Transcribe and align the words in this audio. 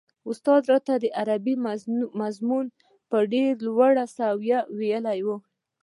استاد 0.31 0.61
راته 0.71 0.93
عربي 1.19 1.55
مضمون 2.21 2.65
په 3.09 3.17
ډېره 3.31 3.53
لوړه 3.67 4.03
سويه 4.17 4.59
ويلی 4.77 5.19
و. 5.25 5.29